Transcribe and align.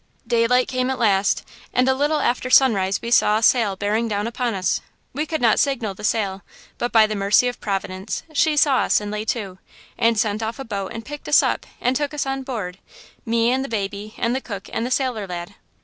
"Daylight 0.25 0.67
came 0.67 0.89
at 0.89 0.97
last. 0.97 1.47
And 1.71 1.87
a 1.87 1.93
little 1.93 2.19
after 2.21 2.49
sunrise 2.49 2.99
we 3.03 3.11
saw 3.11 3.37
a 3.37 3.43
sail 3.43 3.75
bearing 3.75 4.07
down 4.07 4.25
upon 4.25 4.55
us. 4.55 4.81
We 5.13 5.27
could 5.27 5.41
not 5.43 5.59
signal 5.59 5.93
the 5.93 6.03
sail, 6.03 6.41
but 6.79 6.91
by 6.91 7.05
the 7.05 7.13
mercy 7.15 7.47
of 7.47 7.61
Providence, 7.61 8.23
she 8.33 8.57
saw 8.57 8.77
us 8.77 8.99
and 8.99 9.11
lay 9.11 9.25
to, 9.25 9.59
and 9.99 10.17
sent 10.17 10.41
off 10.41 10.57
a 10.57 10.65
boat 10.65 10.91
and 10.91 11.05
picked 11.05 11.29
us 11.29 11.43
up 11.43 11.67
and 11.79 11.95
took 11.95 12.15
us 12.15 12.25
on 12.25 12.41
board–me 12.41 13.51
and 13.51 13.63
the 13.63 13.69
baby 13.69 14.15
and 14.17 14.35
the 14.35 14.41
cook 14.41 14.69
and 14.73 14.87
the 14.87 14.89
sailor 14.89 15.27
lad. 15.27 15.53